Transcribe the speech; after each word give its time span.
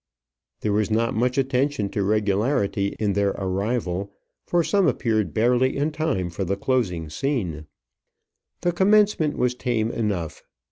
There 0.61 0.73
was 0.73 0.89
not 0.89 1.13
much 1.13 1.37
attention 1.37 1.87
to 1.89 2.01
regularity 2.01 2.95
in 2.97 3.13
their 3.13 3.33
arrival, 3.37 4.11
for 4.47 4.63
some 4.63 4.87
appeared 4.87 5.31
barely 5.31 5.77
in 5.77 5.91
time 5.91 6.31
for 6.31 6.43
the 6.43 6.57
closing 6.57 7.07
scene. 7.07 7.67
The 8.61 8.71
commencement 8.71 9.37
was 9.37 9.53
tame 9.53 9.91
enough. 9.91 10.41